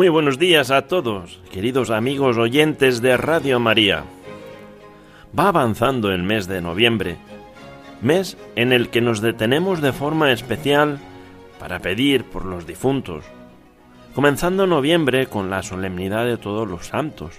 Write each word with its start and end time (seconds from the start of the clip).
Muy 0.00 0.08
buenos 0.08 0.38
días 0.38 0.70
a 0.70 0.86
todos, 0.86 1.40
queridos 1.52 1.90
amigos 1.90 2.38
oyentes 2.38 3.02
de 3.02 3.18
Radio 3.18 3.60
María. 3.60 4.04
Va 5.38 5.48
avanzando 5.48 6.10
el 6.10 6.22
mes 6.22 6.46
de 6.46 6.62
noviembre, 6.62 7.18
mes 8.00 8.38
en 8.56 8.72
el 8.72 8.88
que 8.88 9.02
nos 9.02 9.20
detenemos 9.20 9.82
de 9.82 9.92
forma 9.92 10.32
especial 10.32 10.98
para 11.58 11.80
pedir 11.80 12.24
por 12.24 12.46
los 12.46 12.66
difuntos, 12.66 13.26
comenzando 14.14 14.66
noviembre 14.66 15.26
con 15.26 15.50
la 15.50 15.62
solemnidad 15.62 16.24
de 16.24 16.38
todos 16.38 16.66
los 16.66 16.86
santos. 16.86 17.38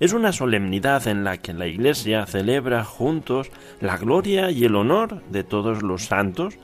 Es 0.00 0.14
una 0.14 0.32
solemnidad 0.32 1.06
en 1.08 1.24
la 1.24 1.36
que 1.36 1.52
la 1.52 1.66
Iglesia 1.66 2.24
celebra 2.24 2.84
juntos 2.84 3.50
la 3.82 3.98
gloria 3.98 4.50
y 4.50 4.64
el 4.64 4.76
honor 4.76 5.22
de 5.28 5.44
todos 5.44 5.82
los 5.82 6.06
santos 6.06 6.54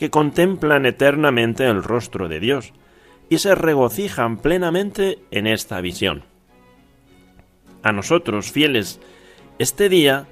que 0.00 0.10
contemplan 0.10 0.84
eternamente 0.84 1.64
el 1.64 1.84
rostro 1.84 2.28
de 2.28 2.40
Dios, 2.40 2.72
y 3.28 3.38
se 3.38 3.54
regocijan 3.54 4.38
plenamente 4.38 5.18
en 5.30 5.46
esta 5.46 5.80
visión. 5.80 6.24
A 7.82 7.92
nosotros, 7.92 8.50
fieles, 8.50 9.00
este 9.58 9.88
día 9.88 10.26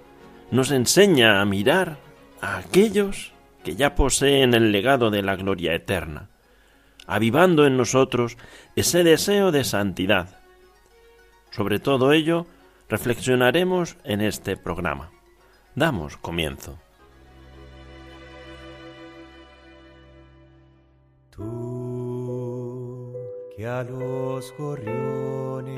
nos 0.51 0.70
enseña 0.70 1.41
a 1.41 1.45
mirar 1.45 1.98
a 2.41 2.59
aquellos 2.59 3.33
que 3.62 3.77
ya 3.77 3.95
poseen 3.95 4.55
el 4.55 4.73
legado 4.73 5.11
de 5.11 5.23
la 5.23 5.36
gloria 5.36 5.75
eterna, 5.75 6.28
avivando 7.06 7.67
en 7.67 7.77
nosotros 7.77 8.36
ese 8.77 9.03
deseo 9.05 9.51
de 9.51 9.64
santidad. 9.64 10.41
Sobre 11.51 11.79
todo 11.79 12.12
ello 12.12 12.47
reflexionaremos 12.89 13.97
en 14.05 14.20
este 14.20 14.56
programa. 14.56 15.11
Damos 15.75 16.17
comienzo. 16.17 16.84
Que 23.57 23.67
a 23.67 23.83
los 23.85 24.53
gorriones 24.59 25.77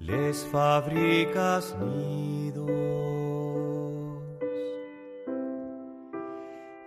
les 0.00 0.44
fabricas 0.46 1.74
nidos 1.80 2.70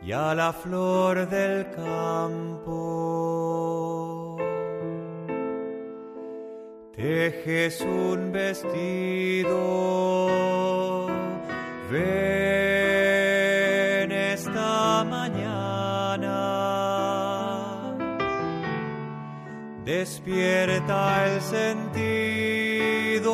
y 0.01 0.11
a 0.11 0.35
la 0.35 0.53
flor 0.53 1.27
del 1.27 1.69
campo 1.71 2.77
tejes 6.95 7.81
un 7.81 8.31
vestido. 8.31 9.57
Despierta 19.99 21.27
el 21.27 21.41
sentido. 21.41 23.33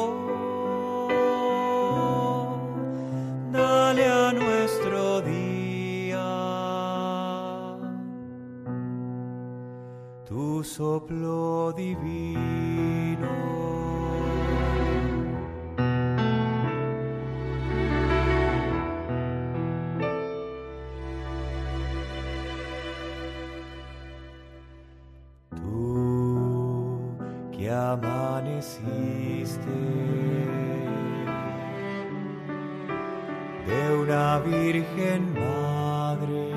Dale 3.52 4.06
a 4.08 4.32
nuestro 4.32 5.22
día 5.22 6.24
tu 10.26 10.64
soplo 10.64 11.74
divino. 11.74 13.73
Amaneciste. 27.68 29.62
De 33.68 33.96
una 34.02 34.40
virgen 34.40 35.34
madre, 35.34 36.52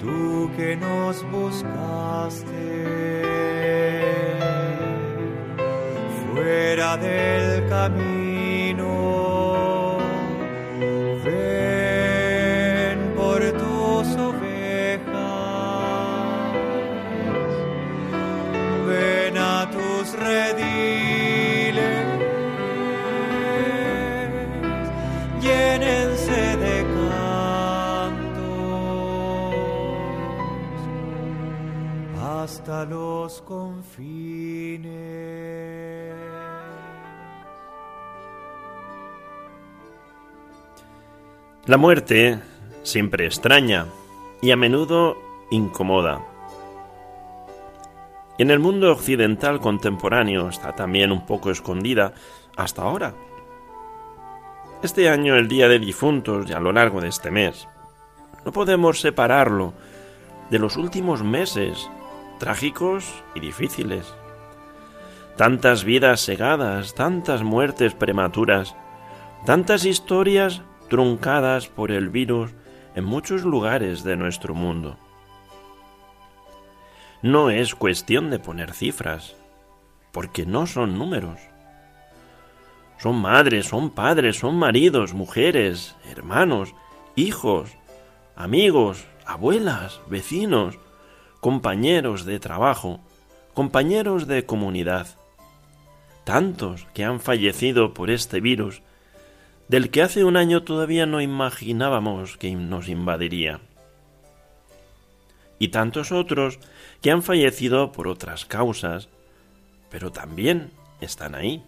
tú 0.00 0.50
que 0.56 0.76
nos 0.76 1.22
buscaste 1.30 2.60
fuera 6.32 6.96
del 6.96 7.68
camino 7.68 8.19
los 32.88 33.42
confines. 33.42 34.90
La 41.66 41.76
muerte 41.76 42.40
siempre 42.82 43.26
extraña 43.26 43.86
y 44.42 44.50
a 44.50 44.56
menudo 44.56 45.16
incomoda. 45.50 46.26
En 48.38 48.50
el 48.50 48.58
mundo 48.58 48.90
occidental 48.90 49.60
contemporáneo 49.60 50.48
está 50.48 50.74
también 50.74 51.12
un 51.12 51.26
poco 51.26 51.50
escondida 51.50 52.14
hasta 52.56 52.82
ahora. 52.82 53.14
Este 54.82 55.08
año, 55.08 55.36
el 55.36 55.46
Día 55.46 55.68
de 55.68 55.78
Difuntos, 55.78 56.50
y 56.50 56.52
a 56.52 56.60
lo 56.60 56.72
largo 56.72 57.00
de 57.00 57.08
este 57.08 57.30
mes, 57.30 57.68
no 58.44 58.50
podemos 58.50 59.00
separarlo 59.00 59.72
de 60.50 60.58
los 60.58 60.76
últimos 60.76 61.22
meses 61.22 61.88
trágicos 62.40 63.22
y 63.36 63.40
difíciles. 63.40 64.12
Tantas 65.36 65.84
vidas 65.84 66.20
segadas, 66.22 66.94
tantas 66.94 67.44
muertes 67.44 67.94
prematuras, 67.94 68.74
tantas 69.46 69.84
historias 69.84 70.62
truncadas 70.88 71.68
por 71.68 71.92
el 71.92 72.08
virus 72.08 72.50
en 72.96 73.04
muchos 73.04 73.44
lugares 73.44 74.02
de 74.02 74.16
nuestro 74.16 74.54
mundo. 74.54 74.98
No 77.22 77.50
es 77.50 77.74
cuestión 77.74 78.30
de 78.30 78.38
poner 78.38 78.72
cifras, 78.72 79.36
porque 80.10 80.46
no 80.46 80.66
son 80.66 80.98
números. 80.98 81.38
Son 82.98 83.20
madres, 83.20 83.66
son 83.66 83.90
padres, 83.90 84.38
son 84.38 84.56
maridos, 84.56 85.12
mujeres, 85.12 85.94
hermanos, 86.10 86.74
hijos, 87.16 87.70
amigos, 88.34 89.04
abuelas, 89.26 90.00
vecinos, 90.08 90.78
compañeros 91.40 92.24
de 92.24 92.38
trabajo, 92.38 93.00
compañeros 93.54 94.26
de 94.26 94.44
comunidad, 94.44 95.08
tantos 96.24 96.86
que 96.94 97.04
han 97.04 97.20
fallecido 97.20 97.94
por 97.94 98.10
este 98.10 98.40
virus, 98.40 98.82
del 99.68 99.90
que 99.90 100.02
hace 100.02 100.24
un 100.24 100.36
año 100.36 100.62
todavía 100.64 101.06
no 101.06 101.20
imaginábamos 101.20 102.36
que 102.36 102.50
nos 102.54 102.88
invadiría. 102.88 103.60
Y 105.58 105.68
tantos 105.68 106.12
otros 106.12 106.58
que 107.00 107.10
han 107.10 107.22
fallecido 107.22 107.92
por 107.92 108.08
otras 108.08 108.44
causas, 108.44 109.08
pero 109.90 110.10
también 110.10 110.70
están 111.00 111.34
ahí, 111.34 111.62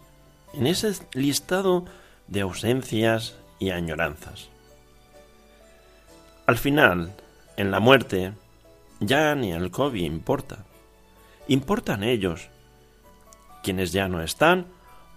en 0.53 0.67
ese 0.67 0.93
listado 1.15 1.85
de 2.27 2.41
ausencias 2.41 3.37
y 3.59 3.71
añoranzas. 3.71 4.49
Al 6.47 6.59
final, 6.59 7.13
en 7.57 7.71
la 7.71 7.81
muerte, 7.81 8.33
ya 9.07 9.35
ni 9.35 9.53
el 9.53 9.71
COVID 9.71 10.03
importa. 10.03 10.65
Importan 11.49 12.03
ellos, 12.03 12.49
quienes 13.63 13.93
ya 13.93 14.09
no 14.09 14.23
están 14.23 14.67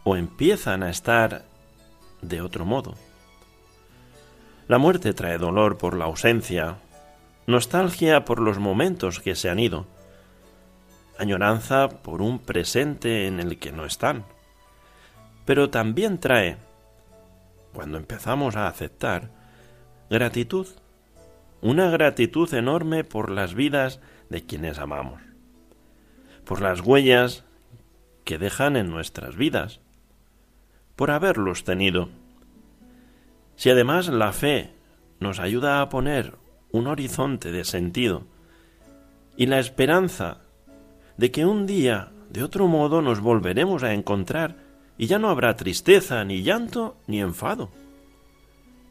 o 0.03 0.15
empiezan 0.15 0.83
a 0.83 0.89
estar 0.89 1.45
de 2.21 2.41
otro 2.41 2.65
modo. 2.65 2.95
La 4.67 4.77
muerte 4.77 5.13
trae 5.13 5.37
dolor 5.37 5.77
por 5.77 5.95
la 5.95 6.05
ausencia, 6.05 6.77
nostalgia 7.45 8.25
por 8.25 8.39
los 8.39 8.57
momentos 8.57 9.19
que 9.19 9.35
se 9.35 9.49
han 9.49 9.59
ido, 9.59 9.85
añoranza 11.19 11.89
por 11.89 12.21
un 12.21 12.39
presente 12.39 13.27
en 13.27 13.39
el 13.39 13.59
que 13.59 13.71
no 13.71 13.85
están. 13.85 14.25
Pero 15.45 15.69
también 15.69 16.19
trae, 16.19 16.57
cuando 17.73 17.97
empezamos 17.97 18.55
a 18.55 18.67
aceptar, 18.67 19.29
gratitud, 20.09 20.67
una 21.65 21.89
gratitud 21.89 22.53
enorme 22.53 23.03
por 23.03 23.31
las 23.31 23.55
vidas 23.55 23.99
de 24.29 24.45
quienes 24.45 24.77
amamos, 24.77 25.19
por 26.45 26.61
las 26.61 26.81
huellas 26.81 27.43
que 28.23 28.37
dejan 28.37 28.75
en 28.75 28.91
nuestras 28.91 29.35
vidas, 29.35 29.79
por 30.95 31.09
haberlos 31.09 31.63
tenido. 31.63 32.09
Si 33.55 33.71
además 33.71 34.09
la 34.09 34.31
fe 34.31 34.75
nos 35.19 35.39
ayuda 35.39 35.81
a 35.81 35.89
poner 35.89 36.35
un 36.71 36.85
horizonte 36.85 37.51
de 37.51 37.65
sentido 37.65 38.27
y 39.35 39.47
la 39.47 39.57
esperanza 39.57 40.41
de 41.17 41.31
que 41.31 41.47
un 41.47 41.65
día, 41.65 42.11
de 42.29 42.43
otro 42.43 42.67
modo, 42.67 43.01
nos 43.01 43.21
volveremos 43.21 43.81
a 43.81 43.95
encontrar 43.95 44.57
y 44.99 45.07
ya 45.07 45.17
no 45.17 45.31
habrá 45.31 45.55
tristeza, 45.55 46.23
ni 46.25 46.43
llanto, 46.43 46.95
ni 47.07 47.21
enfado. 47.21 47.71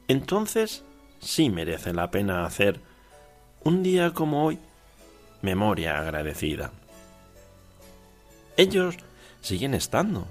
Entonces 0.08 0.84
sí 1.24 1.50
merece 1.50 1.92
la 1.92 2.10
pena 2.10 2.44
hacer 2.44 2.80
un 3.62 3.82
día 3.82 4.12
como 4.12 4.44
hoy 4.44 4.58
memoria 5.42 5.98
agradecida. 5.98 6.70
Ellos 8.56 8.96
siguen 9.40 9.74
estando, 9.74 10.26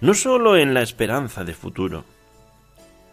no 0.00 0.14
sólo 0.14 0.56
en 0.56 0.74
la 0.74 0.82
esperanza 0.82 1.44
de 1.44 1.54
futuro, 1.54 2.04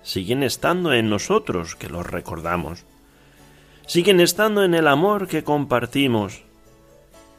siguen 0.04 0.44
estando 0.44 0.94
en 0.94 1.10
nosotros 1.10 1.75
que 1.75 1.90
los 1.90 2.06
recordamos, 2.06 2.86
siguen 3.86 4.22
estando 4.22 4.63
en 4.63 4.74
el 4.74 4.88
amor 4.88 5.28
que 5.28 5.44
compartimos, 5.44 6.44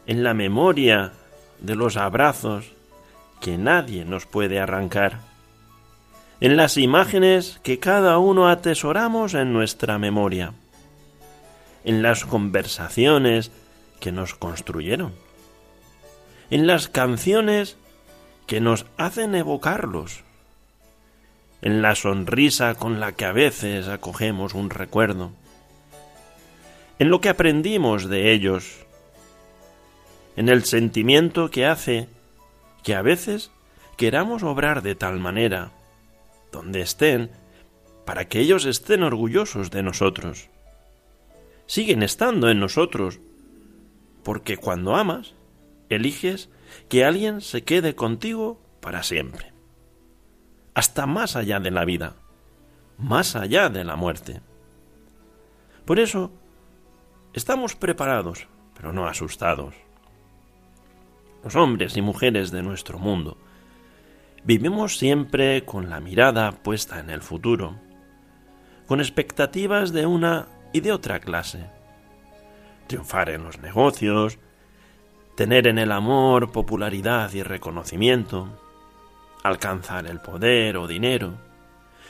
en 0.06 0.22
la 0.22 0.34
memoria 0.34 1.12
de 1.60 1.74
los 1.76 1.96
abrazos 1.96 2.72
que 3.40 3.56
nadie 3.56 4.04
nos 4.04 4.26
puede 4.26 4.60
arrancar, 4.60 5.20
en 6.42 6.56
las 6.56 6.76
imágenes 6.76 7.60
que 7.62 7.78
cada 7.78 8.18
uno 8.18 8.48
atesoramos 8.48 9.34
en 9.34 9.52
nuestra 9.52 10.00
memoria, 10.00 10.54
en 11.84 12.02
las 12.02 12.24
conversaciones 12.24 13.52
que 14.00 14.10
nos 14.10 14.34
construyeron, 14.34 15.14
en 16.50 16.66
las 16.66 16.88
canciones 16.88 17.76
que 18.48 18.60
nos 18.60 18.86
hacen 18.96 19.36
evocarlos, 19.36 20.24
en 21.60 21.80
la 21.80 21.94
sonrisa 21.94 22.74
con 22.74 22.98
la 22.98 23.12
que 23.12 23.24
a 23.24 23.30
veces 23.30 23.86
acogemos 23.86 24.54
un 24.54 24.68
recuerdo, 24.68 25.30
en 26.98 27.08
lo 27.08 27.20
que 27.20 27.28
aprendimos 27.28 28.08
de 28.08 28.32
ellos, 28.32 28.84
en 30.34 30.48
el 30.48 30.64
sentimiento 30.64 31.52
que 31.52 31.66
hace 31.66 32.08
que 32.82 32.96
a 32.96 33.02
veces 33.02 33.52
queramos 33.96 34.42
obrar 34.42 34.82
de 34.82 34.96
tal 34.96 35.20
manera, 35.20 35.70
donde 36.52 36.80
estén, 36.80 37.30
para 38.04 38.28
que 38.28 38.38
ellos 38.38 38.64
estén 38.64 39.02
orgullosos 39.02 39.70
de 39.70 39.82
nosotros. 39.82 40.48
Siguen 41.66 42.02
estando 42.02 42.48
en 42.50 42.60
nosotros, 42.60 43.18
porque 44.22 44.56
cuando 44.56 44.94
amas, 44.94 45.34
eliges 45.88 46.48
que 46.88 47.04
alguien 47.04 47.40
se 47.40 47.64
quede 47.64 47.96
contigo 47.96 48.60
para 48.80 49.02
siempre, 49.02 49.52
hasta 50.74 51.06
más 51.06 51.34
allá 51.34 51.58
de 51.58 51.70
la 51.72 51.84
vida, 51.84 52.14
más 52.98 53.34
allá 53.34 53.68
de 53.68 53.82
la 53.82 53.96
muerte. 53.96 54.40
Por 55.84 55.98
eso, 55.98 56.30
estamos 57.32 57.74
preparados, 57.74 58.46
pero 58.74 58.92
no 58.92 59.06
asustados 59.06 59.74
los 61.42 61.56
hombres 61.56 61.96
y 61.96 62.02
mujeres 62.02 62.50
de 62.50 62.62
nuestro 62.62 62.98
mundo, 62.98 63.36
vivimos 64.44 64.98
siempre 64.98 65.64
con 65.64 65.88
la 65.88 66.00
mirada 66.00 66.52
puesta 66.52 66.98
en 66.98 67.10
el 67.10 67.22
futuro, 67.22 67.76
con 68.86 69.00
expectativas 69.00 69.92
de 69.92 70.06
una 70.06 70.48
y 70.72 70.80
de 70.80 70.92
otra 70.92 71.20
clase. 71.20 71.66
Triunfar 72.88 73.30
en 73.30 73.44
los 73.44 73.60
negocios, 73.60 74.38
tener 75.36 75.66
en 75.66 75.78
el 75.78 75.92
amor 75.92 76.50
popularidad 76.50 77.32
y 77.32 77.42
reconocimiento, 77.42 78.58
alcanzar 79.42 80.06
el 80.06 80.20
poder 80.20 80.76
o 80.76 80.86
dinero, 80.86 81.34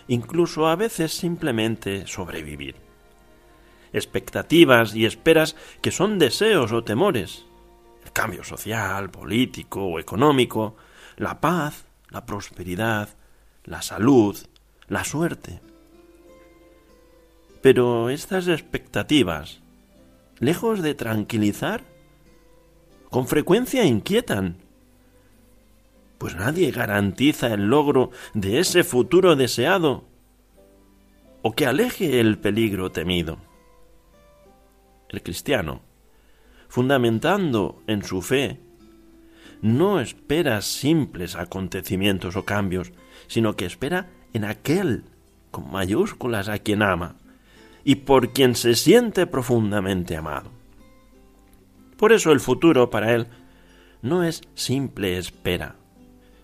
incluso 0.08 0.66
a 0.66 0.76
veces 0.76 1.12
simplemente 1.12 2.06
sobrevivir. 2.06 2.76
Expectativas 3.92 4.94
y 4.94 5.04
esperas 5.04 5.54
que 5.82 5.90
son 5.90 6.18
deseos 6.18 6.72
o 6.72 6.82
temores, 6.82 7.44
cambio 8.14 8.42
social, 8.42 9.10
político 9.10 9.84
o 9.84 9.98
económico, 9.98 10.76
la 11.16 11.40
paz, 11.40 11.86
la 12.12 12.26
prosperidad, 12.26 13.08
la 13.64 13.82
salud, 13.82 14.36
la 14.88 15.04
suerte. 15.04 15.60
Pero 17.62 18.10
estas 18.10 18.48
expectativas, 18.48 19.60
lejos 20.38 20.82
de 20.82 20.94
tranquilizar, 20.94 21.84
con 23.10 23.26
frecuencia 23.26 23.84
inquietan, 23.84 24.58
pues 26.18 26.36
nadie 26.36 26.70
garantiza 26.70 27.48
el 27.48 27.68
logro 27.68 28.10
de 28.34 28.60
ese 28.60 28.84
futuro 28.84 29.34
deseado 29.36 30.04
o 31.42 31.52
que 31.52 31.66
aleje 31.66 32.20
el 32.20 32.38
peligro 32.38 32.92
temido. 32.92 33.38
El 35.08 35.22
cristiano 35.22 35.82
fundamentando 36.72 37.82
en 37.86 38.02
su 38.02 38.22
fe, 38.22 38.58
no 39.62 40.00
espera 40.00 40.60
simples 40.60 41.36
acontecimientos 41.36 42.36
o 42.36 42.44
cambios, 42.44 42.92
sino 43.28 43.54
que 43.54 43.64
espera 43.64 44.10
en 44.34 44.44
aquel, 44.44 45.04
con 45.50 45.70
mayúsculas, 45.70 46.48
a 46.48 46.58
quien 46.58 46.82
ama, 46.82 47.16
y 47.84 47.96
por 47.96 48.32
quien 48.32 48.54
se 48.56 48.74
siente 48.74 49.26
profundamente 49.26 50.16
amado. 50.16 50.50
Por 51.96 52.12
eso 52.12 52.32
el 52.32 52.40
futuro 52.40 52.90
para 52.90 53.14
él 53.14 53.28
no 54.02 54.24
es 54.24 54.42
simple 54.54 55.16
espera, 55.16 55.76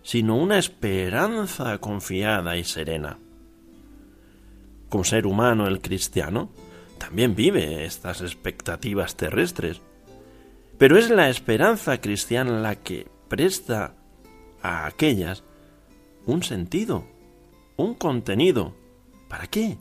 sino 0.03 0.37
una 0.37 0.59
esperanza 0.59 1.79
confiada 1.79 2.57
y 2.57 2.65
serena. 2.65 3.19
Como 4.89 5.05
ser 5.05 5.27
humano 5.27 5.67
el 5.67 5.81
cristiano 5.81 6.51
también 6.99 7.35
vive 7.35 7.85
estas 7.85 8.21
expectativas 8.21 9.17
terrestres, 9.17 9.81
pero 10.79 10.97
es 10.97 11.11
la 11.11 11.29
esperanza 11.29 12.01
cristiana 12.01 12.61
la 12.61 12.77
que 12.77 13.09
presta 13.29 13.95
a 14.63 14.87
aquellas 14.87 15.45
un 16.25 16.43
sentido, 16.43 17.05
un 17.77 17.95
contenido. 17.95 18.75
¿Para 19.29 19.47
qué? 19.47 19.77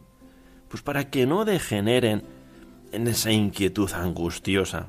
Pues 0.69 0.81
para 0.81 1.09
que 1.09 1.25
no 1.25 1.45
degeneren 1.45 2.23
en 2.91 3.07
esa 3.07 3.31
inquietud 3.31 3.91
angustiosa 3.93 4.87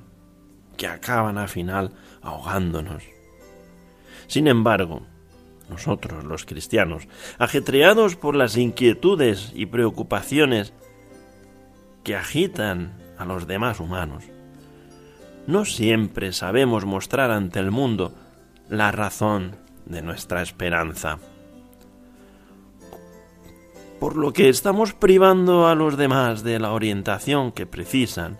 que 0.76 0.86
acaban 0.86 1.36
al 1.36 1.48
final 1.48 1.92
ahogándonos. 2.22 3.02
Sin 4.28 4.46
embargo, 4.46 5.02
nosotros 5.68 6.24
los 6.24 6.44
cristianos, 6.44 7.08
ajetreados 7.38 8.16
por 8.16 8.34
las 8.34 8.56
inquietudes 8.56 9.52
y 9.54 9.66
preocupaciones 9.66 10.72
que 12.04 12.16
agitan 12.16 12.96
a 13.18 13.24
los 13.24 13.46
demás 13.46 13.80
humanos, 13.80 14.24
no 15.48 15.64
siempre 15.64 16.34
sabemos 16.34 16.84
mostrar 16.84 17.30
ante 17.30 17.58
el 17.58 17.70
mundo 17.70 18.12
la 18.68 18.92
razón 18.92 19.56
de 19.86 20.02
nuestra 20.02 20.42
esperanza. 20.42 21.18
Por 23.98 24.16
lo 24.16 24.34
que 24.34 24.50
estamos 24.50 24.92
privando 24.92 25.66
a 25.66 25.74
los 25.74 25.96
demás 25.96 26.42
de 26.42 26.58
la 26.58 26.72
orientación 26.72 27.50
que 27.50 27.64
precisan 27.64 28.38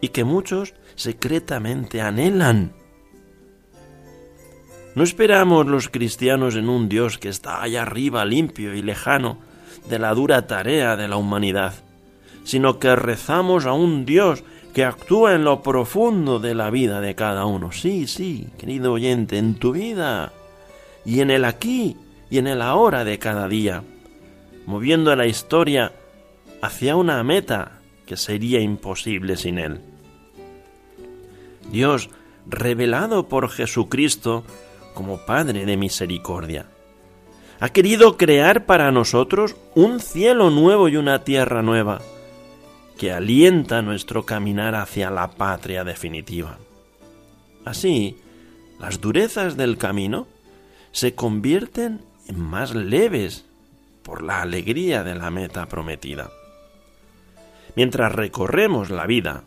y 0.00 0.08
que 0.08 0.24
muchos 0.24 0.72
secretamente 0.94 2.00
anhelan. 2.00 2.72
No 4.94 5.04
esperamos 5.04 5.66
los 5.66 5.90
cristianos 5.90 6.56
en 6.56 6.70
un 6.70 6.88
Dios 6.88 7.18
que 7.18 7.28
está 7.28 7.62
allá 7.62 7.82
arriba 7.82 8.24
limpio 8.24 8.74
y 8.74 8.80
lejano 8.80 9.40
de 9.90 9.98
la 9.98 10.14
dura 10.14 10.46
tarea 10.46 10.96
de 10.96 11.06
la 11.06 11.18
humanidad, 11.18 11.74
sino 12.44 12.78
que 12.78 12.96
rezamos 12.96 13.66
a 13.66 13.74
un 13.74 14.06
Dios 14.06 14.42
que 14.74 14.84
actúa 14.84 15.34
en 15.34 15.44
lo 15.44 15.62
profundo 15.62 16.40
de 16.40 16.54
la 16.54 16.68
vida 16.68 17.00
de 17.00 17.14
cada 17.14 17.46
uno. 17.46 17.70
Sí, 17.70 18.08
sí, 18.08 18.48
querido 18.58 18.92
oyente, 18.92 19.38
en 19.38 19.54
tu 19.54 19.72
vida 19.72 20.32
y 21.04 21.20
en 21.20 21.30
el 21.30 21.44
aquí 21.44 21.96
y 22.28 22.38
en 22.38 22.48
el 22.48 22.60
ahora 22.60 23.04
de 23.04 23.20
cada 23.20 23.46
día, 23.46 23.84
moviendo 24.66 25.14
la 25.14 25.26
historia 25.26 25.92
hacia 26.60 26.96
una 26.96 27.22
meta 27.22 27.80
que 28.04 28.16
sería 28.16 28.60
imposible 28.60 29.36
sin 29.36 29.58
Él. 29.58 29.80
Dios, 31.70 32.10
revelado 32.46 33.28
por 33.28 33.50
Jesucristo 33.50 34.44
como 34.92 35.18
Padre 35.24 35.66
de 35.66 35.76
misericordia, 35.76 36.66
ha 37.60 37.68
querido 37.68 38.16
crear 38.16 38.66
para 38.66 38.90
nosotros 38.90 39.54
un 39.76 40.00
cielo 40.00 40.50
nuevo 40.50 40.88
y 40.88 40.96
una 40.96 41.22
tierra 41.22 41.62
nueva, 41.62 42.00
que 42.98 43.12
alienta 43.12 43.82
nuestro 43.82 44.24
caminar 44.24 44.74
hacia 44.74 45.10
la 45.10 45.30
patria 45.32 45.84
definitiva. 45.84 46.58
Así, 47.64 48.18
las 48.78 49.00
durezas 49.00 49.56
del 49.56 49.78
camino 49.78 50.26
se 50.92 51.14
convierten 51.14 52.02
en 52.28 52.40
más 52.40 52.74
leves 52.74 53.44
por 54.02 54.22
la 54.22 54.42
alegría 54.42 55.02
de 55.02 55.14
la 55.14 55.30
meta 55.30 55.66
prometida. 55.66 56.30
Mientras 57.74 58.12
recorremos 58.12 58.90
la 58.90 59.06
vida, 59.06 59.44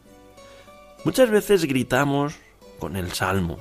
muchas 1.05 1.29
veces 1.29 1.65
gritamos 1.65 2.35
con 2.79 2.95
el 2.95 3.13
salmo. 3.13 3.59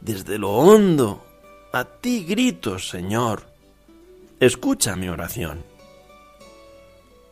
Desde 0.00 0.38
lo 0.38 0.52
hondo, 0.52 1.24
a 1.72 1.84
ti 1.84 2.24
grito, 2.24 2.78
Señor. 2.78 3.42
Escucha 4.38 4.94
mi 4.94 5.08
oración. 5.08 5.64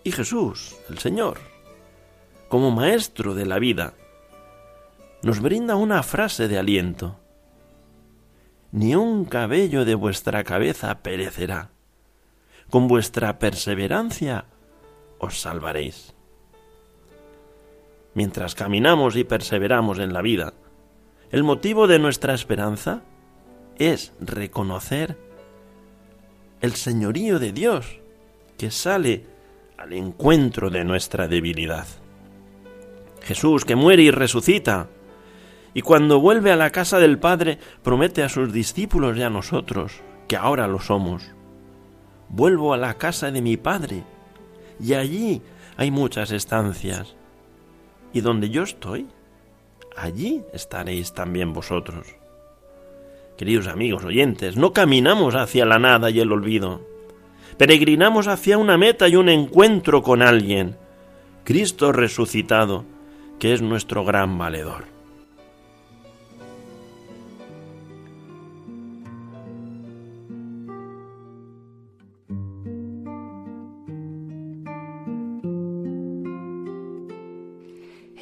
Y 0.06 0.12
Jesús, 0.12 0.76
el 0.88 0.98
Señor, 0.98 1.40
como 2.48 2.70
Maestro 2.70 3.34
de 3.34 3.44
la 3.44 3.58
vida, 3.58 3.94
nos 5.24 5.40
brinda 5.40 5.74
una 5.74 6.04
frase 6.04 6.46
de 6.46 6.60
aliento. 6.60 7.18
Ni 8.70 8.94
un 8.94 9.24
cabello 9.24 9.84
de 9.84 9.96
vuestra 9.96 10.44
cabeza 10.44 11.02
perecerá. 11.02 11.70
Con 12.70 12.86
vuestra 12.86 13.40
perseverancia 13.40 14.44
os 15.18 15.40
salvaréis. 15.40 16.14
Mientras 18.14 18.54
caminamos 18.54 19.16
y 19.16 19.24
perseveramos 19.24 19.98
en 19.98 20.12
la 20.12 20.22
vida, 20.22 20.54
el 21.32 21.42
motivo 21.42 21.88
de 21.88 21.98
nuestra 21.98 22.32
esperanza 22.32 23.02
es 23.76 24.12
reconocer 24.20 25.18
el 26.60 26.74
señorío 26.74 27.40
de 27.40 27.50
Dios 27.50 27.98
que 28.56 28.70
sale 28.70 29.34
al 29.78 29.92
encuentro 29.92 30.70
de 30.70 30.84
nuestra 30.84 31.28
debilidad. 31.28 31.86
Jesús 33.22 33.64
que 33.64 33.76
muere 33.76 34.02
y 34.02 34.10
resucita, 34.10 34.88
y 35.74 35.82
cuando 35.82 36.20
vuelve 36.20 36.52
a 36.52 36.56
la 36.56 36.70
casa 36.70 36.98
del 36.98 37.18
Padre 37.18 37.58
promete 37.82 38.22
a 38.22 38.28
sus 38.28 38.52
discípulos 38.52 39.16
y 39.16 39.22
a 39.22 39.30
nosotros, 39.30 40.00
que 40.28 40.36
ahora 40.36 40.66
lo 40.68 40.80
somos, 40.80 41.22
vuelvo 42.28 42.72
a 42.72 42.78
la 42.78 42.94
casa 42.94 43.30
de 43.30 43.42
mi 43.42 43.56
Padre, 43.56 44.04
y 44.80 44.94
allí 44.94 45.42
hay 45.76 45.90
muchas 45.90 46.30
estancias, 46.30 47.14
y 48.12 48.22
donde 48.22 48.48
yo 48.48 48.62
estoy, 48.62 49.06
allí 49.96 50.42
estaréis 50.52 51.12
también 51.12 51.52
vosotros. 51.52 52.06
Queridos 53.36 53.66
amigos 53.66 54.04
oyentes, 54.04 54.56
no 54.56 54.72
caminamos 54.72 55.34
hacia 55.34 55.66
la 55.66 55.78
nada 55.78 56.08
y 56.10 56.20
el 56.20 56.32
olvido, 56.32 56.80
peregrinamos 57.56 58.28
hacia 58.28 58.58
una 58.58 58.76
meta 58.76 59.08
y 59.08 59.16
un 59.16 59.28
encuentro 59.28 60.02
con 60.02 60.22
alguien, 60.22 60.76
Cristo 61.44 61.92
resucitado, 61.92 62.84
que 63.38 63.52
es 63.52 63.62
nuestro 63.62 64.04
gran 64.04 64.36
valedor. 64.38 64.84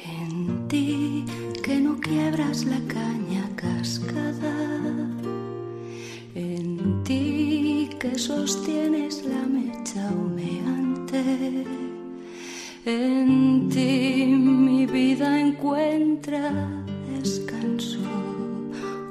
En 0.07 0.67
ti 0.67 1.25
que 1.63 1.79
no 1.79 1.99
quiebras 1.99 2.65
la 2.65 2.79
caña 2.87 3.49
cascada, 3.55 4.74
que 8.11 8.19
sostienes 8.19 9.23
la 9.25 9.43
mecha 9.47 10.11
humeante, 10.11 11.23
en 12.85 13.69
ti 13.69 14.25
mi 14.27 14.85
vida 14.85 15.39
encuentra 15.39 16.51
descanso. 17.11 17.99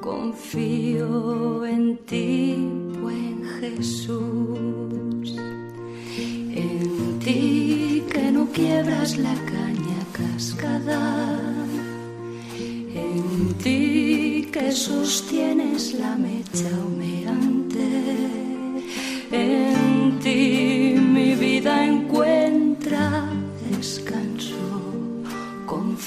Confío 0.01 1.65
en 1.65 1.97
ti, 2.05 2.55
buen 3.01 3.43
Jesús. 3.59 5.35
En 6.63 7.19
ti 7.19 8.03
que 8.11 8.31
no 8.31 8.45
quiebras 8.47 9.17
la 9.17 9.35
caña 9.53 9.99
cascada. 10.13 11.37
En 12.93 13.53
ti 13.61 14.47
que 14.53 14.71
sostienes 14.71 15.93
la 15.95 16.15
mecha 16.15 16.69
humeante. 16.85 17.54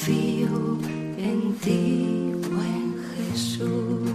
Confío 0.09 0.79
en 1.19 1.53
ti, 1.63 2.33
buen 2.49 2.97
Jesús. 3.15 4.09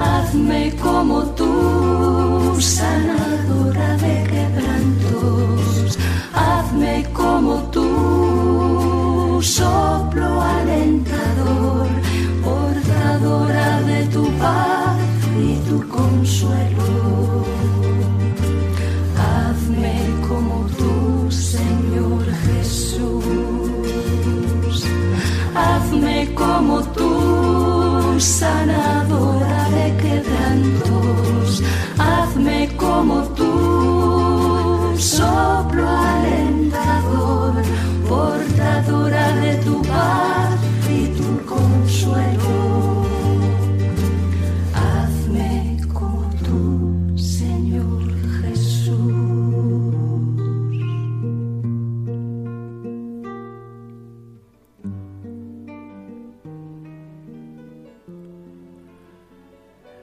Hazme 0.00 0.74
como 0.82 1.22
tú, 1.36 1.51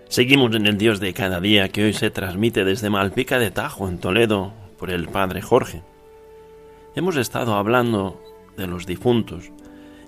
Seguimos 0.09 0.55
en 0.55 0.65
el 0.65 0.79
Dios 0.79 0.99
de 0.99 1.13
cada 1.13 1.39
día 1.39 1.69
que 1.69 1.83
hoy 1.83 1.93
se 1.93 2.09
transmite 2.09 2.65
desde 2.65 2.89
Malpica 2.89 3.37
de 3.37 3.51
Tajo, 3.51 3.87
en 3.87 3.99
Toledo, 3.99 4.53
por 4.79 4.89
el 4.89 5.07
Padre 5.07 5.43
Jorge. 5.43 5.83
Hemos 6.95 7.15
estado 7.15 7.53
hablando 7.53 8.19
de 8.57 8.65
los 8.65 8.87
difuntos 8.87 9.51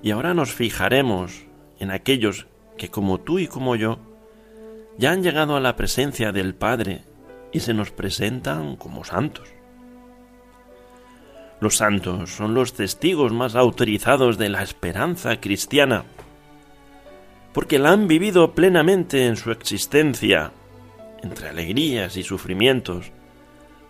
y 0.01 0.09
ahora 0.09 0.33
nos 0.33 0.53
fijaremos 0.53 1.43
en 1.79 1.91
aquellos 1.91 2.47
que 2.79 2.89
como 2.89 3.19
tú 3.19 3.37
y 3.37 3.45
como 3.45 3.75
yo 3.75 3.99
ya 4.97 5.11
han 5.11 5.21
llegado 5.21 5.55
a 5.55 5.59
la 5.59 5.75
presencia 5.75 6.31
del 6.31 6.55
Padre 6.55 7.03
y 7.51 7.59
se 7.59 7.75
nos 7.75 7.91
presentan 7.91 8.77
como 8.77 9.03
santos. 9.03 9.49
Los 11.59 11.77
santos 11.77 12.31
son 12.31 12.55
los 12.55 12.73
testigos 12.73 13.33
más 13.33 13.55
autorizados 13.55 14.39
de 14.39 14.49
la 14.49 14.63
esperanza 14.63 15.39
cristiana 15.39 16.05
porque 17.53 17.79
la 17.79 17.91
han 17.91 18.07
vivido 18.07 18.53
plenamente 18.53 19.27
en 19.27 19.35
su 19.35 19.51
existencia, 19.51 20.51
entre 21.21 21.49
alegrías 21.49 22.17
y 22.17 22.23
sufrimientos, 22.23 23.11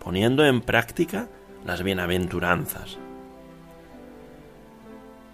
poniendo 0.03 0.46
en 0.46 0.62
práctica 0.62 1.27
las 1.65 1.84
bienaventuranzas. 1.84 2.98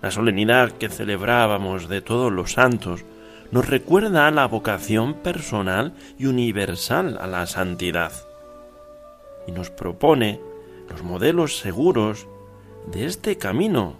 La 0.02 0.12
solemnidad 0.12 0.72
que 0.74 0.90
celebrábamos 0.90 1.90
de 1.90 2.02
todos 2.02 2.32
los 2.32 2.54
santos 2.54 3.04
nos 3.52 3.68
recuerda 3.68 4.28
a 4.28 4.32
la 4.32 4.46
vocación 4.46 5.16
personal 5.16 5.94
y 6.20 6.26
universal 6.26 7.18
a 7.20 7.28
la 7.28 7.48
santidad 7.48 8.12
y 9.48 9.52
nos 9.52 9.70
propone 9.70 10.40
los 10.90 11.02
modelos 11.04 11.58
seguros 11.58 12.28
de 12.92 13.06
este 13.06 13.38
camino 13.38 13.96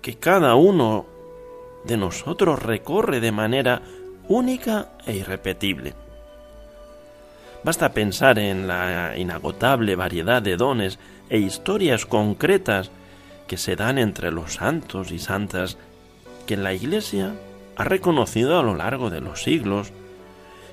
que 0.00 0.16
cada 0.16 0.54
uno 0.54 1.06
de 1.84 1.96
nosotros 1.96 2.62
recorre 2.62 3.20
de 3.20 3.32
manera 3.32 3.82
única 4.28 4.88
e 5.06 5.16
irrepetible. 5.16 5.94
Basta 7.62 7.92
pensar 7.92 8.38
en 8.38 8.68
la 8.68 9.16
inagotable 9.16 9.96
variedad 9.96 10.42
de 10.42 10.56
dones 10.56 10.98
e 11.30 11.38
historias 11.38 12.04
concretas 12.04 12.90
que 13.46 13.56
se 13.56 13.76
dan 13.76 13.98
entre 13.98 14.30
los 14.30 14.54
santos 14.54 15.12
y 15.12 15.18
santas 15.18 15.78
que 16.46 16.56
la 16.56 16.74
Iglesia 16.74 17.34
ha 17.76 17.84
reconocido 17.84 18.58
a 18.58 18.62
lo 18.62 18.74
largo 18.74 19.10
de 19.10 19.20
los 19.20 19.42
siglos 19.42 19.92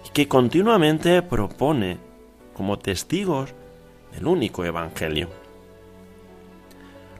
y 0.05 0.09
que 0.09 0.27
continuamente 0.27 1.21
propone 1.21 1.97
como 2.53 2.77
testigos 2.77 3.53
del 4.13 4.27
único 4.27 4.65
Evangelio. 4.65 5.40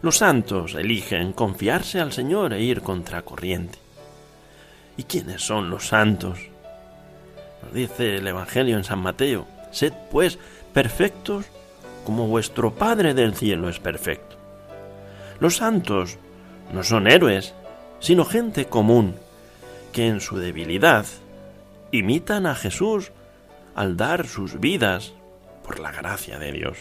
Los 0.01 0.17
santos 0.17 0.73
eligen 0.73 1.31
confiarse 1.31 1.99
al 1.99 2.11
Señor 2.11 2.53
e 2.53 2.61
ir 2.61 2.81
contracorriente. 2.81 3.77
¿Y 4.97 5.03
quiénes 5.03 5.43
son 5.43 5.69
los 5.69 5.87
santos? 5.87 6.39
Nos 7.61 7.73
dice 7.73 8.17
el 8.17 8.27
Evangelio 8.27 8.77
en 8.77 8.83
San 8.83 8.99
Mateo, 8.99 9.45
sed 9.71 9.93
pues 10.09 10.39
perfectos 10.73 11.45
como 12.03 12.27
vuestro 12.27 12.73
Padre 12.73 13.13
del 13.13 13.35
cielo 13.35 13.69
es 13.69 13.79
perfecto. 13.79 14.37
Los 15.39 15.57
santos 15.57 16.17
no 16.73 16.83
son 16.83 17.07
héroes, 17.07 17.53
sino 17.99 18.25
gente 18.25 18.65
común, 18.65 19.15
que 19.91 20.07
en 20.07 20.19
su 20.19 20.37
debilidad 20.37 21.05
imitan 21.91 22.47
a 22.47 22.55
Jesús 22.55 23.11
al 23.75 23.97
dar 23.97 24.27
sus 24.27 24.59
vidas 24.59 25.13
por 25.63 25.79
la 25.79 25.91
gracia 25.91 26.39
de 26.39 26.51
Dios. 26.51 26.77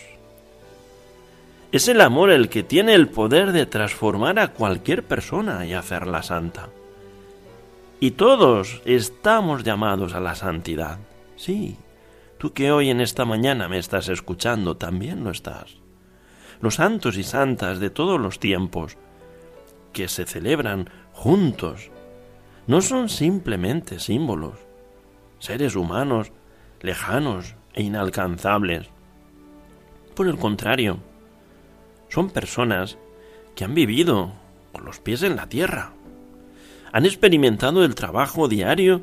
Es 1.73 1.87
el 1.87 2.01
amor 2.01 2.31
el 2.31 2.49
que 2.49 2.65
tiene 2.65 2.95
el 2.95 3.09
poder 3.09 3.53
de 3.53 3.65
transformar 3.65 4.41
a 4.41 4.49
cualquier 4.49 5.05
persona 5.05 5.65
y 5.67 5.73
hacerla 5.73 6.25
santa. 6.25 6.69
Y 8.01 8.13
todos 8.13 8.83
estamos 8.85 9.63
llamados 9.63 10.15
a 10.15 10.21
la 10.21 10.35
santidad. 10.35 10.99
Sí, 11.37 11.77
tú 12.39 12.53
que 12.53 12.73
hoy 12.73 12.91
en 12.91 13.01
esta 13.01 13.25
mañana 13.25 13.69
me 13.69 13.79
estás 13.79 14.09
escuchando, 14.09 14.77
también 14.77 15.23
lo 15.23 15.31
estás. 15.31 15.77
Los 16.61 16.75
santos 16.75 17.17
y 17.17 17.23
santas 17.23 17.79
de 17.79 17.91
todos 17.91 18.21
los 18.21 18.41
tiempos, 18.41 18.97
que 19.93 20.09
se 20.09 20.27
celebran 20.27 20.91
juntos, 21.13 21.91
no 22.67 22.81
son 22.81 23.09
simplemente 23.09 24.01
símbolos, 24.01 24.59
seres 25.39 25.77
humanos 25.77 26.33
lejanos 26.81 27.55
e 27.75 27.83
inalcanzables. 27.85 28.89
Por 30.17 30.27
el 30.27 30.37
contrario, 30.37 30.99
son 32.11 32.31
personas 32.31 32.99
que 33.55 33.65
han 33.65 33.75
vivido 33.75 34.33
con 34.73 34.85
los 34.85 35.01
pies 35.01 35.23
en 35.23 35.37
la 35.37 35.49
tierra, 35.49 35.93
han 36.93 37.07
experimentado 37.07 37.85
el 37.85 37.95
trabajo 37.95 38.49
diario 38.49 39.03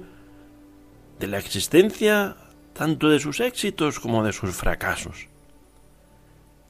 de 1.19 1.27
la 1.27 1.39
existencia 1.39 2.35
tanto 2.73 3.09
de 3.09 3.19
sus 3.19 3.39
éxitos 3.39 3.99
como 3.99 4.23
de 4.23 4.33
sus 4.33 4.55
fracasos, 4.55 5.27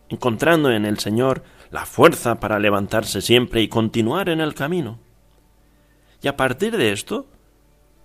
encontrando 0.10 0.72
en 0.72 0.86
el 0.86 1.00
Señor 1.00 1.44
la 1.70 1.86
fuerza 1.86 2.40
para 2.40 2.60
levantarse 2.60 3.22
siempre 3.22 3.62
y 3.62 3.68
continuar 3.68 4.30
en 4.30 4.40
el 4.40 4.54
camino. 4.54 5.00
Y 6.22 6.28
a 6.28 6.38
partir 6.38 6.78
de 6.78 6.94
esto, 6.94 7.28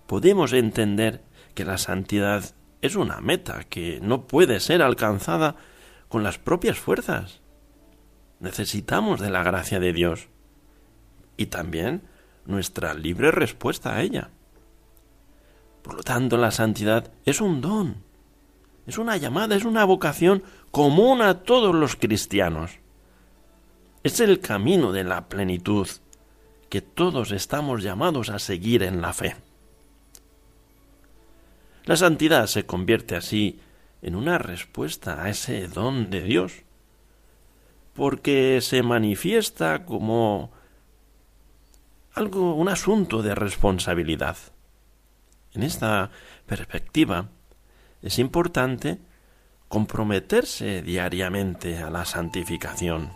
podemos 0.05 0.51
entender 0.53 1.23
que 1.55 1.65
la 1.65 1.77
santidad 1.77 2.55
es 2.81 2.95
una 2.95 3.21
meta 3.21 3.63
que 3.69 3.99
no 4.01 4.27
puede 4.27 4.59
ser 4.59 4.81
alcanzada 4.81 5.55
con 6.09 6.23
las 6.23 6.37
propias 6.37 6.77
fuerzas. 6.77 7.42
Necesitamos 8.43 9.21
de 9.21 9.29
la 9.29 9.41
gracia 9.41 9.79
de 9.79 9.93
Dios 9.93 10.27
y 11.37 11.45
también 11.45 12.01
nuestra 12.45 12.93
libre 12.93 13.31
respuesta 13.31 13.95
a 13.95 14.01
ella. 14.01 14.31
Por 15.81 15.93
lo 15.93 16.03
tanto, 16.03 16.35
la 16.35 16.51
santidad 16.51 17.09
es 17.23 17.39
un 17.39 17.61
don, 17.61 18.03
es 18.85 18.97
una 18.97 19.15
llamada, 19.15 19.55
es 19.55 19.63
una 19.63 19.85
vocación 19.85 20.43
común 20.71 21.21
a 21.21 21.43
todos 21.43 21.73
los 21.73 21.95
cristianos. 21.95 22.79
Es 24.03 24.19
el 24.19 24.41
camino 24.41 24.91
de 24.91 25.05
la 25.05 25.29
plenitud 25.29 25.87
que 26.67 26.81
todos 26.81 27.31
estamos 27.31 27.81
llamados 27.81 28.29
a 28.29 28.39
seguir 28.39 28.83
en 28.83 29.01
la 29.01 29.13
fe. 29.13 29.37
La 31.85 31.95
santidad 31.95 32.47
se 32.47 32.65
convierte 32.65 33.15
así 33.15 33.61
en 34.01 34.17
una 34.17 34.37
respuesta 34.37 35.23
a 35.23 35.29
ese 35.29 35.69
don 35.69 36.09
de 36.09 36.23
Dios, 36.23 36.63
porque 37.93 38.59
se 38.61 38.83
manifiesta 38.83 39.85
como 39.85 40.51
algo, 42.13 42.55
un 42.55 42.69
asunto 42.69 43.21
de 43.21 43.35
responsabilidad. 43.35 44.37
En 45.53 45.63
esta 45.63 46.09
perspectiva 46.45 47.29
es 48.01 48.19
importante 48.19 48.99
comprometerse 49.67 50.81
diariamente 50.81 51.77
a 51.79 51.89
la 51.89 52.05
santificación. 52.05 53.11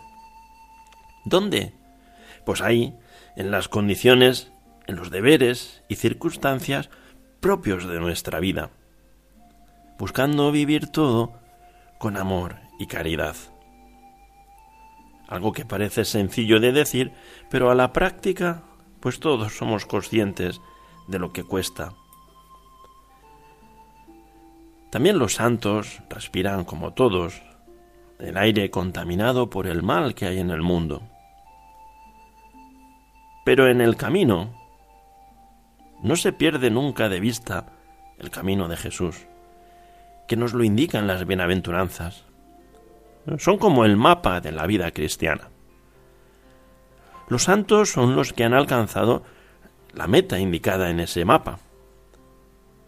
¿Dónde? 1.24 1.74
Pues 2.44 2.62
ahí, 2.62 2.96
en 3.36 3.50
las 3.50 3.68
condiciones, 3.68 4.50
en 4.86 4.96
los 4.96 5.10
deberes 5.10 5.82
y 5.88 5.96
circunstancias 5.96 6.90
propios 7.40 7.86
de 7.86 8.00
nuestra 8.00 8.40
vida, 8.40 8.70
buscando 9.98 10.50
vivir 10.50 10.88
todo 10.88 11.34
con 11.98 12.16
amor 12.16 12.56
y 12.78 12.86
caridad. 12.86 13.36
Algo 15.28 15.52
que 15.52 15.64
parece 15.64 16.04
sencillo 16.04 16.58
de 16.58 16.72
decir, 16.72 17.12
pero 17.50 17.70
a 17.70 17.74
la 17.74 17.92
práctica 17.92 18.64
pues 19.00 19.20
todos 19.20 19.56
somos 19.56 19.86
conscientes 19.86 20.60
de 21.06 21.18
lo 21.18 21.32
que 21.32 21.44
cuesta. 21.44 21.92
También 24.90 25.18
los 25.18 25.34
santos 25.34 26.02
respiran 26.08 26.64
como 26.64 26.94
todos 26.94 27.42
el 28.18 28.36
aire 28.36 28.70
contaminado 28.70 29.50
por 29.50 29.66
el 29.66 29.82
mal 29.82 30.14
que 30.14 30.26
hay 30.26 30.38
en 30.38 30.50
el 30.50 30.62
mundo. 30.62 31.02
Pero 33.44 33.68
en 33.68 33.80
el 33.80 33.96
camino 33.96 34.54
no 36.02 36.16
se 36.16 36.32
pierde 36.32 36.70
nunca 36.70 37.08
de 37.08 37.20
vista 37.20 37.66
el 38.18 38.30
camino 38.30 38.68
de 38.68 38.76
Jesús, 38.76 39.26
que 40.26 40.36
nos 40.36 40.52
lo 40.52 40.64
indican 40.64 41.06
las 41.06 41.26
bienaventuranzas. 41.26 42.24
Son 43.36 43.58
como 43.58 43.84
el 43.84 43.96
mapa 43.96 44.40
de 44.40 44.52
la 44.52 44.66
vida 44.66 44.90
cristiana. 44.92 45.50
Los 47.28 47.44
santos 47.44 47.90
son 47.90 48.16
los 48.16 48.32
que 48.32 48.44
han 48.44 48.54
alcanzado 48.54 49.22
la 49.92 50.06
meta 50.06 50.38
indicada 50.38 50.90
en 50.90 51.00
ese 51.00 51.24
mapa. 51.24 51.58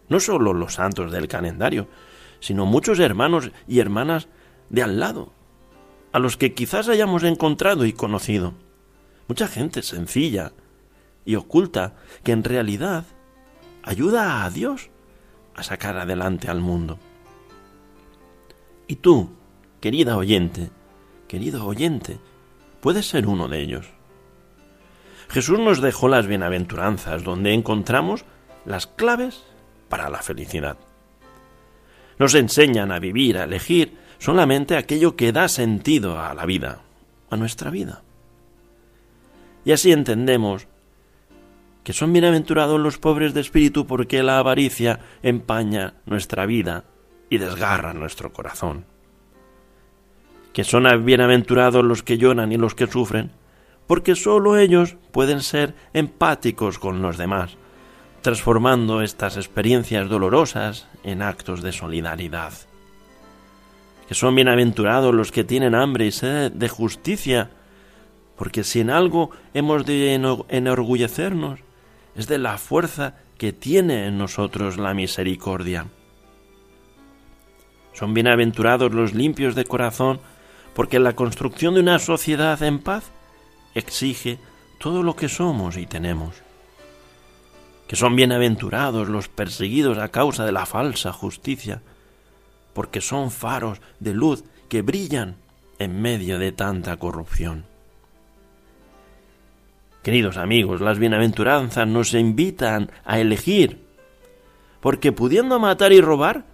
No 0.09 0.19
solo 0.19 0.53
los 0.53 0.73
santos 0.73 1.11
del 1.11 1.27
calendario, 1.27 1.87
sino 2.39 2.65
muchos 2.65 2.99
hermanos 2.99 3.51
y 3.67 3.79
hermanas 3.79 4.27
de 4.69 4.81
al 4.81 4.99
lado, 4.99 5.31
a 6.11 6.19
los 6.19 6.37
que 6.37 6.53
quizás 6.53 6.89
hayamos 6.89 7.23
encontrado 7.23 7.85
y 7.85 7.93
conocido. 7.93 8.53
Mucha 9.27 9.47
gente 9.47 9.83
sencilla 9.83 10.53
y 11.23 11.35
oculta 11.35 11.93
que 12.23 12.31
en 12.31 12.43
realidad 12.43 13.05
ayuda 13.83 14.43
a 14.43 14.49
Dios 14.49 14.89
a 15.55 15.63
sacar 15.63 15.97
adelante 15.97 16.49
al 16.49 16.61
mundo. 16.61 16.97
Y 18.87 18.95
tú, 18.95 19.29
querida 19.81 20.15
oyente, 20.15 20.69
querido 21.27 21.65
oyente, 21.65 22.19
puedes 22.79 23.09
ser 23.09 23.27
uno 23.27 23.47
de 23.47 23.61
ellos. 23.61 23.89
Jesús 25.29 25.59
nos 25.59 25.81
dejó 25.81 26.07
las 26.07 26.27
bienaventuranzas, 26.27 27.23
donde 27.23 27.53
encontramos 27.53 28.23
las 28.63 28.85
claves 28.85 29.43
para 29.89 30.09
la 30.09 30.21
felicidad. 30.21 30.77
Nos 32.19 32.35
enseñan 32.35 32.91
a 32.91 32.99
vivir, 32.99 33.37
a 33.37 33.45
elegir 33.45 33.97
solamente 34.19 34.77
aquello 34.77 35.15
que 35.15 35.31
da 35.31 35.47
sentido 35.47 36.19
a 36.19 36.33
la 36.35 36.45
vida, 36.45 36.81
a 37.31 37.37
nuestra 37.37 37.71
vida. 37.71 38.03
Y 39.65 39.71
así 39.71 39.91
entendemos 39.91 40.67
que 41.83 41.93
son 41.93 42.13
bienaventurados 42.13 42.79
los 42.79 42.99
pobres 42.99 43.33
de 43.33 43.41
espíritu 43.41 43.87
porque 43.87 44.21
la 44.21 44.37
avaricia 44.37 44.99
empaña 45.23 45.95
nuestra 46.05 46.45
vida 46.45 46.83
y 47.29 47.39
desgarra 47.39 47.93
nuestro 47.93 48.31
corazón. 48.31 48.90
Que 50.53 50.63
son 50.63 50.85
bienaventurados 51.05 51.83
los 51.83 52.03
que 52.03 52.17
lloran 52.17 52.51
y 52.51 52.57
los 52.57 52.75
que 52.75 52.87
sufren 52.87 53.31
porque 53.91 54.15
sólo 54.15 54.57
ellos 54.57 54.95
pueden 55.11 55.41
ser 55.41 55.75
empáticos 55.91 56.79
con 56.79 57.01
los 57.01 57.17
demás, 57.17 57.57
transformando 58.21 59.01
estas 59.01 59.35
experiencias 59.35 60.07
dolorosas 60.07 60.87
en 61.03 61.21
actos 61.21 61.61
de 61.61 61.73
solidaridad. 61.73 62.53
Que 64.07 64.15
son 64.15 64.33
bienaventurados 64.33 65.13
los 65.13 65.33
que 65.33 65.43
tienen 65.43 65.75
hambre 65.75 66.05
y 66.05 66.13
sed 66.13 66.53
de 66.53 66.69
justicia, 66.69 67.49
porque 68.37 68.63
si 68.63 68.79
en 68.79 68.91
algo 68.91 69.31
hemos 69.53 69.85
de 69.85 70.13
enorgullecernos, 70.47 71.59
es 72.15 72.27
de 72.27 72.37
la 72.37 72.57
fuerza 72.57 73.15
que 73.37 73.51
tiene 73.51 74.07
en 74.07 74.17
nosotros 74.17 74.77
la 74.77 74.93
misericordia. 74.93 75.87
Son 77.91 78.13
bienaventurados 78.13 78.93
los 78.93 79.13
limpios 79.13 79.53
de 79.53 79.65
corazón, 79.65 80.21
porque 80.73 80.99
la 80.99 81.15
construcción 81.15 81.73
de 81.73 81.81
una 81.81 81.99
sociedad 81.99 82.61
en 82.63 82.79
paz 82.79 83.11
exige 83.75 84.39
todo 84.79 85.03
lo 85.03 85.15
que 85.15 85.29
somos 85.29 85.77
y 85.77 85.85
tenemos. 85.85 86.35
Que 87.87 87.95
son 87.95 88.15
bienaventurados 88.15 89.09
los 89.09 89.27
perseguidos 89.27 89.97
a 89.97 90.09
causa 90.09 90.45
de 90.45 90.51
la 90.51 90.65
falsa 90.65 91.11
justicia, 91.11 91.81
porque 92.73 93.01
son 93.01 93.31
faros 93.31 93.81
de 93.99 94.13
luz 94.13 94.43
que 94.69 94.81
brillan 94.81 95.35
en 95.77 96.01
medio 96.01 96.39
de 96.39 96.51
tanta 96.51 96.97
corrupción. 96.97 97.65
Queridos 100.03 100.37
amigos, 100.37 100.81
las 100.81 100.97
bienaventuranzas 100.97 101.87
nos 101.87 102.13
invitan 102.13 102.91
a 103.05 103.19
elegir, 103.19 103.85
porque 104.79 105.11
pudiendo 105.11 105.59
matar 105.59 105.91
y 105.91 106.01
robar, 106.01 106.45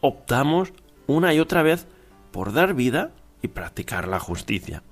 optamos 0.00 0.72
una 1.06 1.32
y 1.34 1.38
otra 1.38 1.62
vez 1.62 1.86
por 2.32 2.52
dar 2.52 2.74
vida 2.74 3.12
y 3.42 3.48
practicar 3.48 4.08
la 4.08 4.18
justicia. 4.18 4.82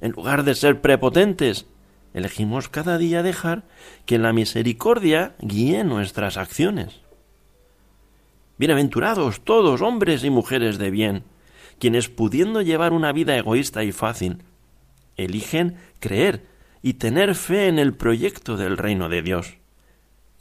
En 0.00 0.12
lugar 0.12 0.44
de 0.44 0.54
ser 0.54 0.80
prepotentes, 0.80 1.66
elegimos 2.14 2.68
cada 2.68 2.98
día 2.98 3.22
dejar 3.22 3.64
que 4.06 4.18
la 4.18 4.32
misericordia 4.32 5.34
guíe 5.40 5.84
nuestras 5.84 6.36
acciones. 6.36 7.00
Bienaventurados 8.58 9.42
todos, 9.42 9.80
hombres 9.80 10.24
y 10.24 10.30
mujeres 10.30 10.78
de 10.78 10.90
bien, 10.90 11.24
quienes 11.78 12.08
pudiendo 12.08 12.62
llevar 12.62 12.92
una 12.92 13.12
vida 13.12 13.36
egoísta 13.36 13.84
y 13.84 13.92
fácil, 13.92 14.42
eligen 15.16 15.76
creer 15.98 16.46
y 16.82 16.94
tener 16.94 17.34
fe 17.34 17.68
en 17.68 17.78
el 17.78 17.94
proyecto 17.94 18.56
del 18.56 18.76
reino 18.76 19.08
de 19.08 19.22
Dios, 19.22 19.56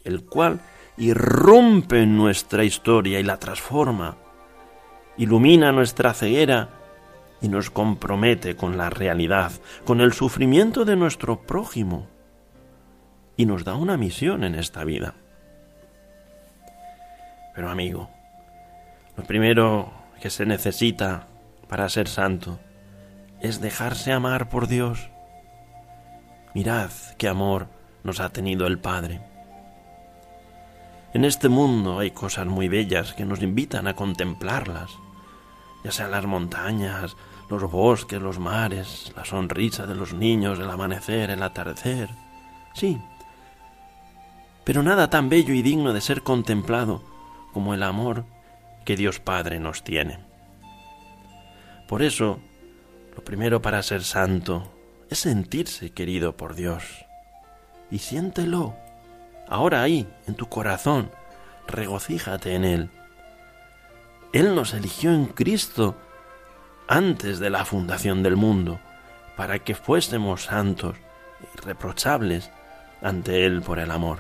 el 0.04 0.24
cual 0.24 0.62
irrumpe 0.98 2.02
en 2.02 2.18
nuestra 2.18 2.64
historia 2.64 3.20
y 3.20 3.24
la 3.24 3.40
transforma, 3.40 4.18
ilumina 5.20 5.74
nuestra 5.74 6.14
ceguera 6.14 6.70
y 7.42 7.50
nos 7.50 7.70
compromete 7.70 8.56
con 8.56 8.78
la 8.78 8.90
realidad, 8.90 9.52
con 9.86 10.00
el 10.00 10.14
sufrimiento 10.14 10.86
de 10.86 10.96
nuestro 10.96 11.42
prójimo 11.42 12.08
y 13.36 13.46
nos 13.46 13.66
da 13.66 13.76
una 13.76 13.98
misión 13.98 14.46
en 14.46 14.56
esta 14.56 14.86
vida. 14.86 15.14
Pero 17.54 17.70
amigo, 17.70 18.10
lo 19.18 19.24
primero 19.26 19.92
que 20.22 20.30
se 20.30 20.46
necesita 20.46 21.28
para 21.68 21.90
ser 21.90 22.08
santo 22.08 22.58
es 23.42 23.60
dejarse 23.60 24.14
amar 24.14 24.48
por 24.48 24.68
Dios. 24.68 25.10
Mirad 26.54 26.92
qué 27.18 27.28
amor 27.28 27.68
nos 28.04 28.22
ha 28.22 28.30
tenido 28.30 28.68
el 28.68 28.80
Padre. 28.80 29.20
En 31.14 31.26
este 31.26 31.50
mundo 31.50 32.00
hay 32.00 32.12
cosas 32.12 32.46
muy 32.46 32.70
bellas 32.70 33.14
que 33.14 33.26
nos 33.26 33.42
invitan 33.42 33.88
a 33.88 33.96
contemplarlas, 33.96 34.92
ya 35.84 35.92
sean 35.92 36.12
las 36.12 36.26
montañas, 36.26 37.16
los 37.50 37.70
bosques, 37.72 38.22
los 38.22 38.40
mares, 38.40 39.12
la 39.16 39.26
sonrisa 39.26 39.86
de 39.86 39.96
los 39.96 40.14
niños, 40.14 40.60
el 40.60 40.70
amanecer, 40.70 41.30
el 41.30 41.42
atardecer. 41.42 42.10
Sí, 42.74 43.00
pero 44.64 44.84
nada 44.84 45.10
tan 45.10 45.30
bello 45.30 45.54
y 45.54 45.62
digno 45.62 45.94
de 45.94 46.02
ser 46.02 46.22
contemplado 46.22 47.02
como 47.54 47.74
el 47.74 47.82
amor 47.82 48.26
que 48.86 48.96
Dios 48.96 49.20
Padre 49.20 49.60
nos 49.60 49.84
tiene. 49.84 50.20
Por 51.88 52.04
eso, 52.04 52.40
lo 53.16 53.24
primero 53.24 53.64
para 53.64 53.82
ser 53.82 54.04
santo 54.04 54.72
es 55.10 55.18
sentirse 55.18 55.92
querido 55.92 56.38
por 56.38 56.54
Dios. 56.54 56.84
Y 57.90 57.98
siéntelo, 57.98 58.76
ahora 59.48 59.82
ahí, 59.82 60.08
en 60.28 60.36
tu 60.36 60.48
corazón, 60.48 61.10
regocíjate 61.68 62.54
en 62.54 62.64
Él. 62.64 62.90
Él 64.32 64.54
nos 64.54 64.74
eligió 64.74 65.12
en 65.12 65.26
Cristo 65.26 65.96
antes 66.88 67.40
de 67.40 67.50
la 67.50 67.66
fundación 67.66 68.24
del 68.24 68.36
mundo, 68.36 68.80
para 69.36 69.60
que 69.60 69.76
fuésemos 69.76 70.44
santos, 70.44 70.98
irreprochables 71.56 72.52
ante 73.02 73.46
Él 73.46 73.62
por 73.62 73.80
el 73.80 73.92
amor. 73.92 74.20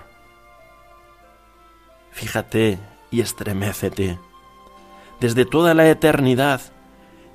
Fíjate 2.11 2.79
y 3.11 3.21
estremécete. 3.21 4.19
Desde 5.19 5.45
toda 5.45 5.73
la 5.73 5.89
eternidad 5.89 6.61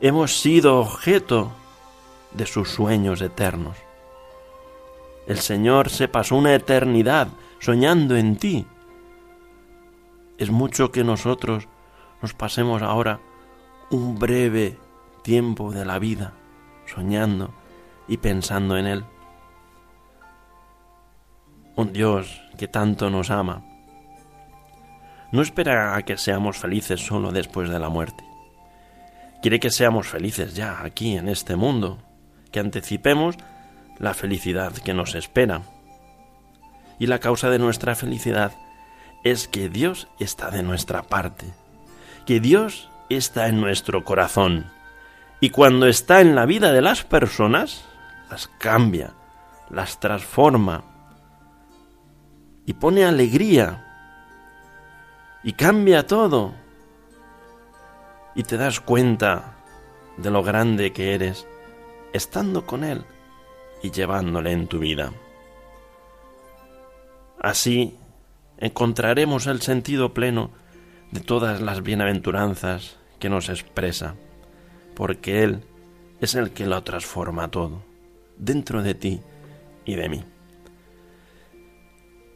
hemos 0.00 0.40
sido 0.40 0.78
objeto 0.78 1.52
de 2.32 2.46
sus 2.46 2.70
sueños 2.70 3.20
eternos. 3.20 3.76
El 5.26 5.38
Señor 5.38 5.90
se 5.90 6.08
pasó 6.08 6.36
una 6.36 6.54
eternidad 6.54 7.28
soñando 7.60 8.16
en 8.16 8.36
ti. 8.36 8.66
Es 10.38 10.50
mucho 10.50 10.90
que 10.90 11.04
nosotros 11.04 11.68
nos 12.24 12.32
pasemos 12.32 12.80
ahora 12.80 13.20
un 13.90 14.18
breve 14.18 14.78
tiempo 15.22 15.72
de 15.72 15.84
la 15.84 15.98
vida 15.98 16.32
soñando 16.86 17.52
y 18.08 18.16
pensando 18.16 18.78
en 18.78 18.86
Él. 18.86 19.04
Un 21.76 21.92
Dios 21.92 22.40
que 22.56 22.66
tanto 22.66 23.10
nos 23.10 23.30
ama 23.30 23.62
no 25.32 25.42
espera 25.42 25.96
a 25.96 26.02
que 26.06 26.16
seamos 26.16 26.56
felices 26.56 27.04
solo 27.04 27.30
después 27.30 27.68
de 27.68 27.78
la 27.78 27.90
muerte. 27.90 28.24
Quiere 29.42 29.60
que 29.60 29.68
seamos 29.68 30.08
felices 30.08 30.54
ya 30.54 30.82
aquí 30.82 31.18
en 31.18 31.28
este 31.28 31.56
mundo, 31.56 31.98
que 32.50 32.60
anticipemos 32.60 33.36
la 33.98 34.14
felicidad 34.14 34.72
que 34.72 34.94
nos 34.94 35.14
espera. 35.14 35.60
Y 36.98 37.06
la 37.06 37.18
causa 37.18 37.50
de 37.50 37.58
nuestra 37.58 37.94
felicidad 37.94 38.52
es 39.24 39.46
que 39.46 39.68
Dios 39.68 40.08
está 40.18 40.50
de 40.50 40.62
nuestra 40.62 41.02
parte, 41.02 41.52
que 42.26 42.40
Dios 42.40 42.90
está 43.08 43.48
en 43.48 43.60
nuestro 43.60 44.04
corazón 44.04 44.66
y 45.40 45.50
cuando 45.50 45.86
está 45.86 46.20
en 46.20 46.34
la 46.34 46.46
vida 46.46 46.72
de 46.72 46.80
las 46.80 47.04
personas, 47.04 47.84
las 48.30 48.48
cambia, 48.58 49.12
las 49.70 50.00
transforma 50.00 50.84
y 52.66 52.72
pone 52.72 53.04
alegría 53.04 53.84
y 55.42 55.52
cambia 55.52 56.06
todo. 56.06 56.54
Y 58.34 58.42
te 58.42 58.56
das 58.56 58.80
cuenta 58.80 59.56
de 60.16 60.30
lo 60.30 60.42
grande 60.42 60.92
que 60.92 61.14
eres 61.14 61.46
estando 62.12 62.64
con 62.64 62.82
Él 62.82 63.04
y 63.82 63.90
llevándole 63.90 64.52
en 64.52 64.66
tu 64.66 64.78
vida. 64.78 65.12
Así 67.38 67.98
encontraremos 68.56 69.46
el 69.46 69.60
sentido 69.60 70.14
pleno 70.14 70.50
de 71.14 71.20
todas 71.20 71.60
las 71.60 71.84
bienaventuranzas 71.84 72.96
que 73.20 73.28
nos 73.28 73.48
expresa 73.48 74.16
porque 74.94 75.44
Él 75.44 75.62
es 76.20 76.34
el 76.34 76.50
que 76.50 76.66
lo 76.66 76.82
transforma 76.82 77.52
todo, 77.52 77.82
dentro 78.36 78.82
de 78.82 78.94
ti 78.94 79.20
y 79.84 79.94
de 79.94 80.08
mí. 80.08 80.24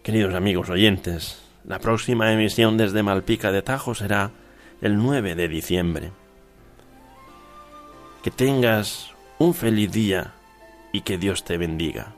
Queridos 0.04 0.34
amigos 0.34 0.70
oyentes, 0.70 1.42
la 1.64 1.80
próxima 1.80 2.32
emisión 2.32 2.76
desde 2.76 3.02
Malpica 3.02 3.50
de 3.50 3.62
Tajo 3.62 3.96
será 3.96 4.30
el 4.80 4.96
9 4.96 5.34
de 5.34 5.48
diciembre. 5.48 6.12
Que 8.22 8.30
tengas 8.30 9.10
un 9.38 9.54
feliz 9.54 9.90
día 9.90 10.34
y 10.92 11.00
que 11.00 11.18
Dios 11.18 11.44
te 11.44 11.58
bendiga. 11.58 12.14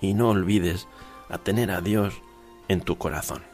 Y 0.00 0.14
no 0.14 0.30
olvides 0.30 0.86
a 1.28 1.38
tener 1.38 1.72
a 1.72 1.80
Dios 1.80 2.14
en 2.68 2.82
tu 2.82 2.98
corazón. 2.98 3.53